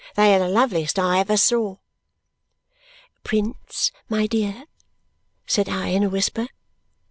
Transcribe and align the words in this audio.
"They 0.15 0.33
are 0.35 0.39
the 0.39 0.47
loveliest 0.47 0.97
I 0.97 1.19
ever 1.19 1.37
saw." 1.37 1.75
"Prince, 3.23 3.91
my 4.09 4.25
dear?" 4.25 4.63
said 5.45 5.69
I 5.69 5.89
in 5.89 6.01
a 6.01 6.09
whisper. 6.09 6.47